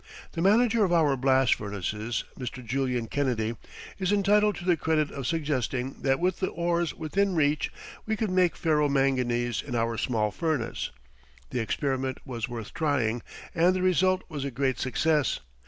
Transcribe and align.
The 0.31 0.41
manager 0.41 0.83
of 0.83 0.91
our 0.91 1.15
blast 1.15 1.53
furnaces, 1.53 2.23
Mr. 2.35 2.65
Julian 2.65 3.05
Kennedy, 3.05 3.55
is 3.99 4.11
entitled 4.11 4.55
to 4.55 4.65
the 4.65 4.75
credit 4.75 5.11
of 5.11 5.27
suggesting 5.27 6.01
that 6.01 6.19
with 6.19 6.39
the 6.39 6.47
ores 6.47 6.95
within 6.95 7.35
reach 7.35 7.71
we 8.07 8.15
could 8.15 8.31
make 8.31 8.55
ferro 8.55 8.89
manganese 8.89 9.61
in 9.61 9.75
our 9.75 9.99
small 9.99 10.31
furnace. 10.31 10.89
The 11.51 11.59
experiment 11.59 12.17
was 12.25 12.49
worth 12.49 12.73
trying 12.73 13.21
and 13.53 13.75
the 13.75 13.83
result 13.83 14.23
was 14.27 14.43
a 14.43 14.49
great 14.49 14.79
success. 14.79 15.39